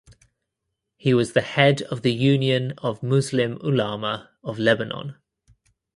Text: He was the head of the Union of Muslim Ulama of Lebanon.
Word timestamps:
He 0.97 1.13
was 1.13 1.33
the 1.33 1.41
head 1.41 1.83
of 1.83 2.01
the 2.01 2.11
Union 2.11 2.73
of 2.79 3.03
Muslim 3.03 3.57
Ulama 3.61 4.31
of 4.43 4.57
Lebanon. 4.57 5.17